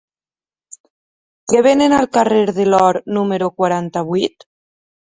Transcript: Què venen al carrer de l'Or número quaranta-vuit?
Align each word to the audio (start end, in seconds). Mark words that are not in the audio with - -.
Què 1.53 1.61
venen 1.69 1.95
al 1.99 2.09
carrer 2.19 2.41
de 2.59 2.69
l'Or 2.75 3.01
número 3.21 3.55
quaranta-vuit? 3.61 4.53